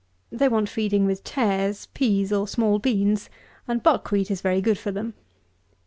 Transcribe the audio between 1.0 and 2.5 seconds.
with tares, peas, or